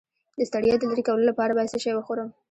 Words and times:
د 0.37 0.39
ستړیا 0.49 0.75
د 0.79 0.83
لرې 0.89 1.03
کولو 1.07 1.29
لپاره 1.31 1.55
باید 1.57 1.71
څه 1.73 1.77
شی 1.83 1.91
وخورم؟ 1.95 2.29